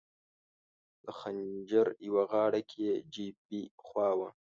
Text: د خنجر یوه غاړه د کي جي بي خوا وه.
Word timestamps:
د 1.03 1.05
خنجر 1.19 1.87
یوه 2.07 2.23
غاړه 2.31 2.59
د 2.63 2.67
کي 2.71 2.85
جي 3.13 3.27
بي 3.47 3.61
خوا 3.85 4.09
وه. 4.19 4.29